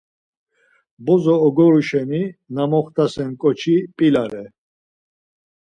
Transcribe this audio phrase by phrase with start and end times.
[1.05, 2.23] Bozo ogoru şeni
[2.55, 4.43] na moxtasen ǩoçi p̌ilare.